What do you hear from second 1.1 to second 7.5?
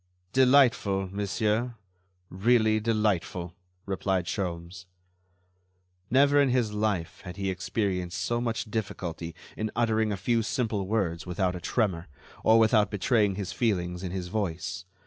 monsieur, really delightful," replied Sholmes. Never in his life had